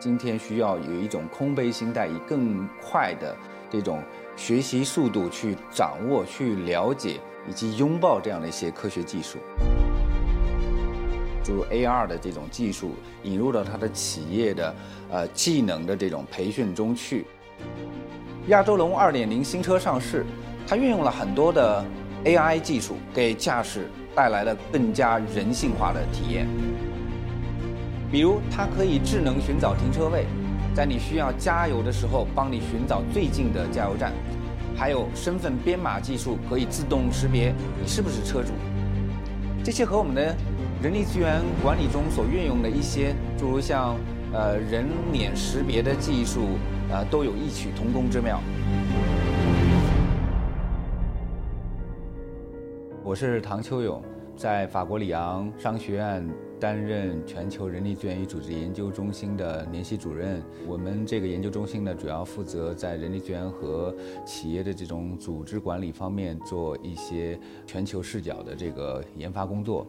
[0.00, 3.36] 今天需要有一种空杯心态，以更快的
[3.68, 4.00] 这种
[4.36, 7.18] 学习速度去掌握、去了解
[7.48, 9.38] 以及拥抱这样的一些科学技术，
[11.42, 12.94] 诸如 AR 的这种技术
[13.24, 14.74] 引入到他的企业的
[15.10, 17.26] 呃技能的这种培训中去。
[18.46, 20.24] 亚洲龙2.0新车上市，
[20.66, 21.84] 它运用了很多的
[22.24, 26.46] AI 技术，给驾驶带来了更加人性化的体验。
[28.10, 30.24] 比如，它可以智能寻找停车位，
[30.74, 34.12] 在你需要加油的时候，帮你寻找最近的加油站；
[34.74, 38.48] 还有身份编码技术，可以自动识别你是不是车主。
[39.62, 40.34] 这些和我们的
[40.82, 43.94] 人力资源管理中所运用的一些，诸如像
[44.32, 46.56] 呃人脸识别的技术，
[46.90, 48.40] 呃，都有异曲同工之妙。
[53.04, 54.02] 我是唐秋勇，
[54.34, 56.26] 在法国里昂商学院。
[56.58, 60.42] 担任全球人力资源与组织研究中心的联系主任。
[60.66, 63.94] 我们这个研究中心呢，主要负责在人力资源和
[64.26, 69.86] 企业的这种组织管理方面做一些全球视角的这个研发工作。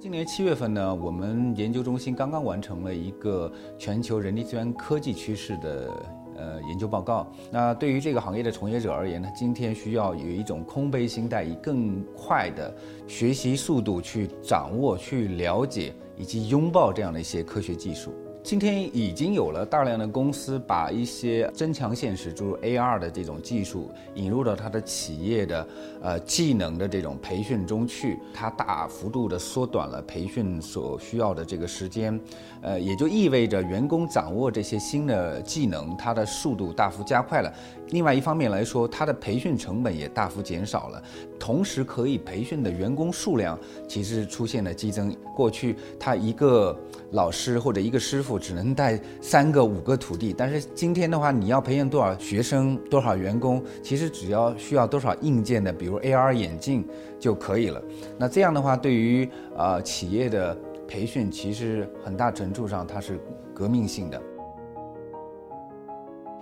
[0.00, 6.17] 今年七月份呢，我们研究中心刚刚完成了一个全球人力资源科技趋势的。
[6.38, 7.26] 呃，研究报告。
[7.50, 12.72] 那对于这个行业的从业者而言呢，今天需要有一种空杯心态，以更快的
[13.06, 18.14] 学习速度去掌握、去了解以及拥抱这样的一些科学技术。
[18.42, 25.68] 今天已经有了大量的公司把一些增强现实，诸如 AR 的这种技术引入到它的企业的
[26.00, 32.18] 呃技能的这种培训中去，它大幅度的缩短了培训所需要的这个时间，
[32.62, 37.52] 呃，也就意味着员工掌握这些新的技能，它的速度大幅加快了。
[37.90, 41.02] 另外一方面来说，它的培训成本也大幅减少了，
[41.38, 45.14] 同时可以培训的员工数量其实出现了激增。
[45.36, 46.76] 过去他一个
[47.12, 56.84] 老师或者一个师傅只能带三个五个徒弟，但是今天的话，你要培养多少学生、多少员工，其实只要需要多少硬件的，比如 AR 眼镜
[57.20, 57.80] 就可以了。
[58.18, 63.20] 那这样的话，对于呃企业的培训，其实很大程度上它是
[63.54, 64.20] 革命性的。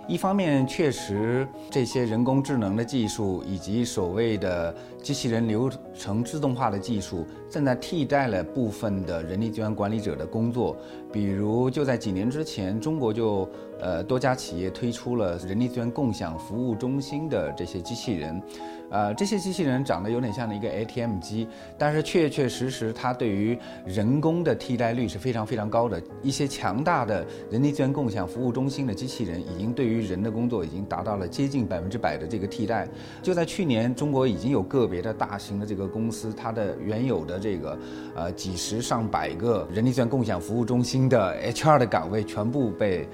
[0.07, 4.73] 一方面，确实这些人工智能的技术以及所谓的
[5.03, 10.77] 机器人流程自动化的技术，正在替代了部分的人力资源管理者的工作。
[11.11, 18.41] 比如，就在几年之前，中国就呃多家企业推出了人力资源共享服务中心的这些机器人。
[18.89, 21.45] 呃，这些机器人长得有点像一个 ATM 机，
[21.77, 26.01] 但是确确实实，它对于人工的替代率是非常非常高的。
[26.23, 32.87] 一些强大的人力资源共享服务中心的机器人，已经对于人的工作已经达到了接近百分之百的这个替代。
[33.21, 37.77] 就在去年，中国已经有个别的大型的这个公司，它的原有的这个
[38.15, 43.05] 呃几十上百个人力资源共享服务中心的 HR 的岗位全部被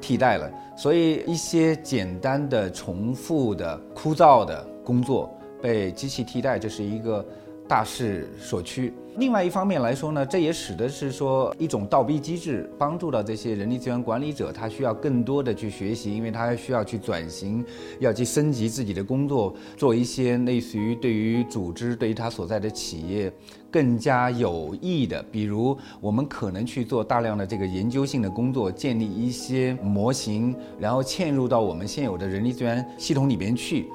[0.00, 0.50] 替代了。
[0.76, 4.66] 所以，一些简单的、重复的、枯燥的。
[4.82, 5.30] 工作
[5.62, 7.24] 被机器替代，这是一个
[7.70, 8.92] 大势所趋。
[9.16, 17.64] 另外一方面来说呢，这也使得是说一种倒逼机制，帮助到这些人力资源管理者，他需要更多的去学习，因为他需要去转型，
[18.00, 23.32] 要去升级自己的工作，做一些类似于对于组织、对于他所在的企业
[23.70, 33.86] 更加有益的，比如我们可能去做大量的这个研究性的工作，建立一些模型，然后嵌入到我们现有的人力资源系统里边去。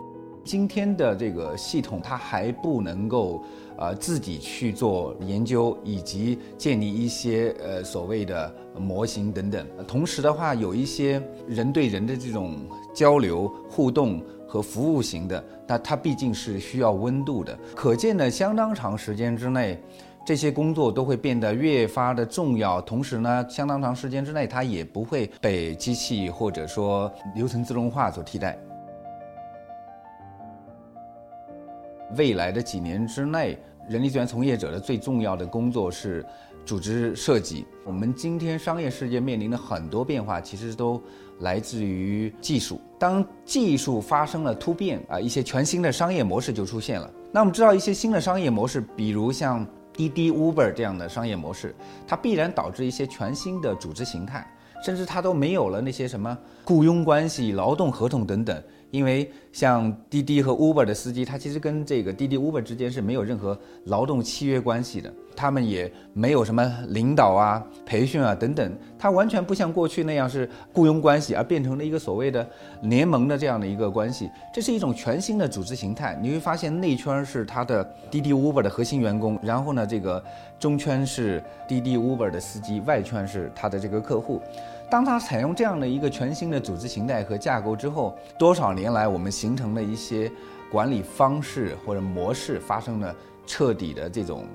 [0.43, 3.43] 今天的这个系统，它还不能够，
[3.77, 9.67] 呃，自己去做研究以及建立一些呃所谓的模型等等。
[9.87, 12.57] 同时的话，有一些人对人的这种
[12.93, 17.57] 交流互动和服务型的，那它毕竟是需要温度的。
[17.75, 19.81] 可见呢，相当长时间之内，
[20.25, 22.79] 这些工作都会变得越发的重要。
[22.81, 28.57] 同时呢，相当长时间之内，它也不会被机器或者说流程自动化所替代。
[32.17, 33.57] 未来的几年之内，
[33.89, 36.25] 人力资源从业者的最重要的工作是
[36.65, 37.65] 组织设计。
[37.85, 41.01] 我们今天商业世界面临的很多变化，其实都
[41.39, 42.79] 来自于技术。
[42.97, 47.09] 当技术发生了突变啊，一些全新的商业模式就出现了。
[47.31, 51.75] 那我们知道，一些新的商业模式，比如像滴滴、Uber 这样的商业模式，
[52.07, 54.49] 它必然导致一些全新的组织形态，
[54.83, 58.63] 甚至它都没有了那些什么雇佣关系、劳动合同等等。
[58.95, 72.47] 因为像滴滴和 Uber 的司机，他其实跟这个滴滴 Uber 之间是没有任何劳动契约关系的，他们也没有什么领导啊、培训啊等等，他完全不像过去那样是雇佣关系，而变成了一个所谓的
[72.83, 74.29] 联盟的这样的一个关系。
[74.53, 76.17] 这是一种全新的组织形态。
[76.21, 80.23] 你会发现内圈是他的滴滴 Uber 的核心员工，然后呢，这个
[80.57, 84.41] 中圈是滴滴 Uber 的司机，外圈是他的这个客户。
[84.89, 90.31] 当他采用这样的一个全新的组织形态和架构之后，多少年来我们形成的一些
[90.71, 93.15] 管理方式或者模式发生了
[93.45, 94.45] 彻底的这种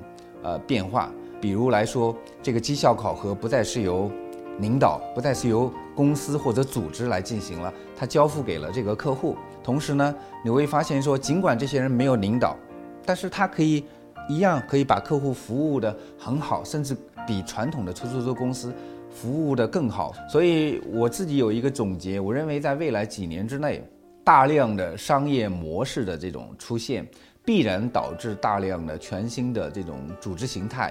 [0.43, 1.11] 呃变化。
[1.41, 4.11] 比如来说，这个绩效考核不再是由
[4.59, 9.37] 领导，不再是由公司或者组织来进行了，它交付给了这个客户。
[9.65, 12.57] 同时呢，你会发现说，尽管这些人没有领导，
[13.05, 13.85] 但是他可以
[14.29, 16.97] 一样可以把客户服务的很好，甚至
[17.27, 18.73] 比传统的出租车公司。
[19.21, 23.87] 服务的更好，所以我自己有一个总结，我认为在未来几年之内，
[24.25, 27.07] 大量的商业模式的这种出现，
[27.45, 30.91] 必然导致大量的全新的这种组织形态。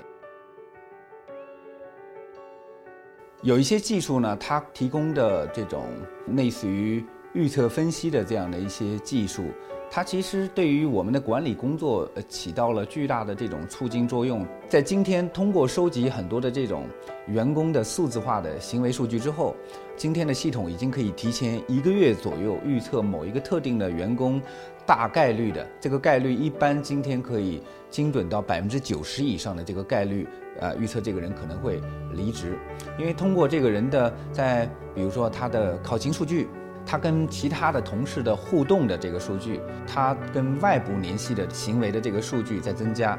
[3.41, 5.87] 有一些技术呢，它提供的这种
[6.35, 7.03] 类似于
[7.33, 9.45] 预测分析的这样的一些技术。
[9.91, 14.45] 它其实对于我们的管理工作起到了巨大的这种促进作用。
[14.67, 16.85] 在今天，通过收集很多的这种
[17.27, 19.55] 员工的数字化的行为数据之后，
[19.97, 24.39] 今天的系统已经可以提前一个月左右预测某一个特定的员工
[24.85, 30.27] 大概率的这个概率，一般今天可以精准到百分之九十以上的这个概率，
[30.59, 31.81] 呃，预测这个人可能会
[32.13, 32.55] 离职，
[32.99, 36.47] 因为通过这个人的在比如说他的考勤数据。
[36.89, 43.15] 他跟其他的同事的互动的这个数据，他跟外部联系的行为的这个数据在增加，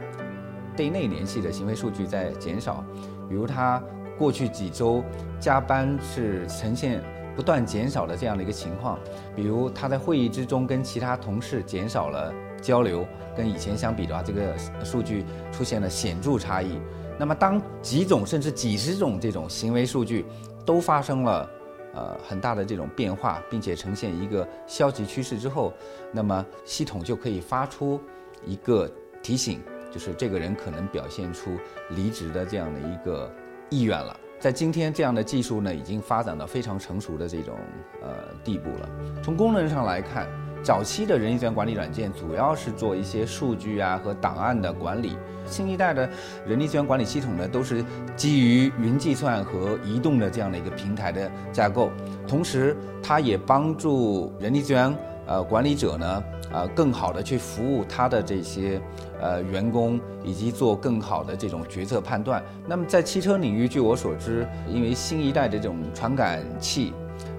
[0.77, 2.85] 对内联系的行为数据在减少。
[3.29, 3.81] 比如他
[4.19, 5.05] 过去几周
[5.39, 7.01] 加班是呈现
[7.37, 8.99] 不断减少的这样的一个情况，
[9.37, 13.07] 比如他在会议之中跟其他同事减少了交流，
[13.37, 14.53] 跟以前相比的话，这个
[14.83, 16.77] 数据出现了显著差异。
[17.17, 20.27] 那么当几种甚至几十种这种行为数据
[20.67, 21.49] 都发生了。
[21.95, 25.73] 呃，很大的这种变化，并且呈现一个消极趋势之后，
[26.13, 28.01] 那么系统就可以发出
[28.45, 28.91] 一个
[29.23, 29.61] 提醒，
[29.91, 31.51] 就是这个人可能表现出
[31.91, 33.33] 离职的这样的一个
[33.69, 34.19] 意愿了。
[34.39, 37.59] 在今天，这样的技术呢，已经发展到非常成熟的这种
[38.03, 38.89] 呃地步了。
[39.23, 40.29] 从功能上来看。
[40.62, 45.17] 早期的人力资源管理软件主要是做一些数据啊和档案的管理，
[45.47, 46.09] 新一代的
[46.47, 47.83] 人力资源管理系统呢都是
[48.15, 51.91] 基于云计算和移动的这样的一个平台的架构，
[52.29, 54.95] 同时它也帮助人力资源
[55.27, 56.23] 呃管理者呢
[56.53, 58.79] 呃更好的去服务他的这些
[59.19, 62.43] 呃员工，以及做更好的这种决策判断。
[62.67, 66.93] 那么在汽车领域，据我所知，因为新一代的这种传感器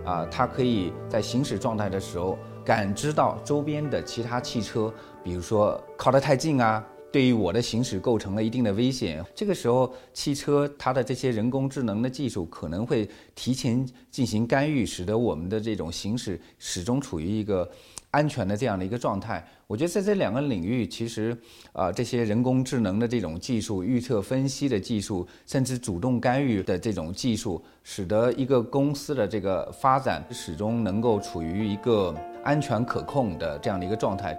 [0.03, 2.35] 啊，它可以在行驶状态的时候。
[2.63, 4.93] 感知到周边的其他汽车，
[5.23, 9.23] 比如说靠得太近啊，对于我的行驶构成了一定的危险。
[9.35, 17.69] 这个时候，汽车它的这些人工智能的技术可能会提前进行干预，使得我们的这种行驶始终处于一个。
[18.11, 21.33] 安全的这样的一个状态，我觉得在这两个领域，其实
[21.71, 32.13] 啊，这些人工智能的这种技术、预测分析的技术，甚至主动干预的这种技术，使得一个公司的这个发展始终能够处于一个
[32.43, 34.37] 安全可控的这样的一个状态。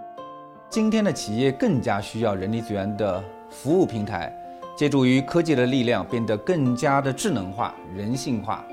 [0.68, 4.34] 今天的企业更加需要人力资源的服务平台，
[4.76, 8.64] 借助于科技的力量，变得更加的智能化、人性化、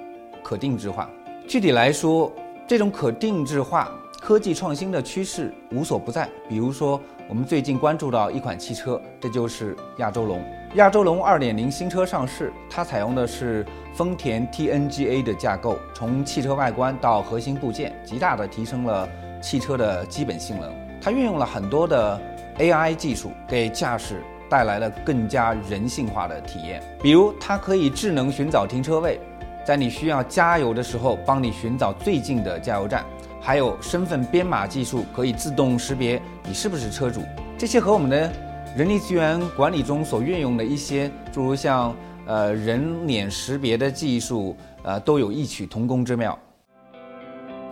[0.41, 1.09] 可定制化。
[1.47, 2.31] 具体来说，
[2.67, 3.91] 这种可定制化。
[4.21, 6.99] 科技创新的趋势无所不在，比如说，
[7.29, 10.43] 我们最近关注到一款汽车，这就是亚洲龙。
[10.75, 19.09] 亚洲龙2.0新车上市，它采用的是丰田 TNGA 的架构，从汽车外观到核心部件，极大的提升了
[19.41, 20.71] 汽车的基本性能。
[21.01, 22.21] 它运用了很多的
[22.59, 26.83] AI 技术，给驾驶带来了更加人性化的体验。
[27.01, 29.19] 比如，它可以智能寻找停车位，
[29.65, 33.03] 在你需要加油的时候，帮你寻找最近的加油站。
[33.41, 37.23] 还有身份编码技术，可以自动识别你是不是车主。
[37.57, 38.31] 这些和我们的
[38.77, 41.95] 人力资源管理中所运用的一些，诸如像
[42.25, 46.37] 呃人脸识别的技术，呃都有异曲同工之妙。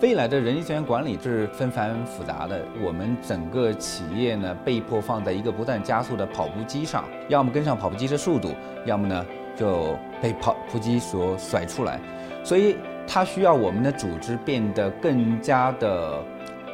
[0.02, 8.50] 未来的人力资源管理是纷繁复杂的，我们整个企业呢被迫放在一个不断加速的跑步机上，要么跟上跑步机的速度，
[8.86, 9.26] 要么呢
[9.56, 12.00] 就被跑步机所甩出来，
[12.44, 12.76] 所以。
[13.10, 16.22] 它需要我们的组织变得更加的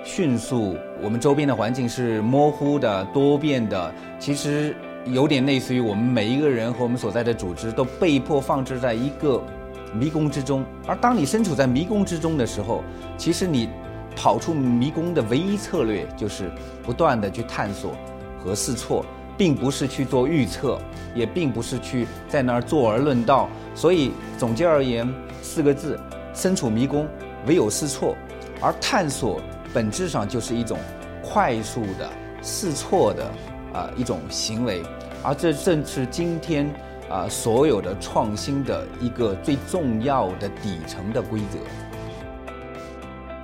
[0.03, 9.41] 迅速，我们周边的环境是模糊的、多变的，其实有点类似于我们每一个人和我们所在的组织都被迫放置在一个
[9.93, 10.65] 迷宫之中。
[10.86, 12.83] 而当你身处在迷宫之中的时候，
[13.17, 13.69] 其实你
[14.13, 16.51] 跑出迷宫的唯一策略就是
[16.83, 17.95] 不断的去探索
[18.43, 19.05] 和试错，
[19.38, 20.77] 并不是去做预测，
[21.15, 23.50] 也并不是去在那儿坐而论道。
[23.74, 25.98] 所以总结而言，四个字：
[26.33, 27.07] 身处迷宫，
[27.48, 28.17] 唯有试错。
[28.62, 29.41] 而探索
[29.74, 30.77] 本质上就是一种
[31.24, 32.10] 快速的
[32.42, 33.25] 试错的
[33.74, 34.84] 啊一种行为，
[35.24, 36.70] 而这正是今天
[37.10, 41.58] 啊所有的创新的一个最重要的底层的规则。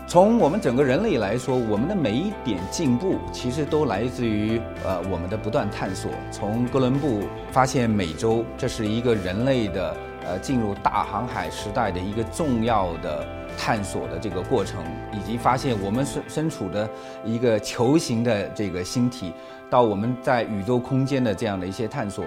[0.08, 6.10] 从我们整个人类来说，我们的每一点进步，其实都来自于呃我们的不断探索。
[6.32, 7.22] 从哥伦布
[7.52, 13.26] 发现美洲，这是一个人类的呃进入大航海时代的一个重要的
[13.58, 14.84] 探索的这个过程，
[15.14, 16.90] 以及发现我们身身处的
[17.26, 19.34] 一个球形的这个星体，
[19.70, 22.26] 到我们在宇宙空间的这样的一些探索。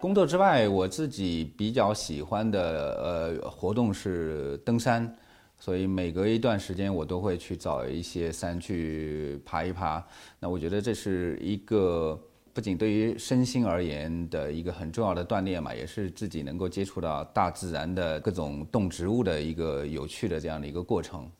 [0.00, 5.08] 工作之外，我自己比较喜欢的呃活动是登山，
[5.60, 10.04] 所以每隔一段时间我都会去找一些山去爬一爬。
[10.40, 12.20] 那我觉得这是一个
[12.54, 21.30] 不仅对于身心而言的一个很重要的锻炼嘛，也是自己能够接触到大自然的各种动植物的一个有趣的这样的一个过程。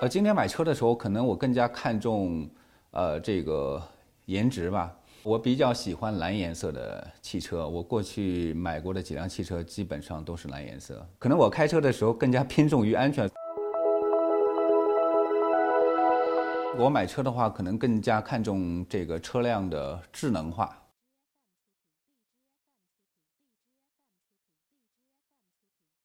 [0.00, 2.48] 呃，今天买车的时候，可能我更加看重
[2.90, 3.82] 呃这个。
[4.26, 7.66] 颜值吧，我比较喜欢蓝颜色的汽车。
[7.66, 11.04] 我过去买过的几辆汽车基本上都是蓝颜色。
[11.18, 13.28] 可能我开车的时候更加偏重于安全。
[16.80, 20.79] 我买车的话，可能更加看重这个车辆的智能化。